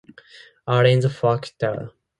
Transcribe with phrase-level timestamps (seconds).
[0.77, 1.93] Alien Faktor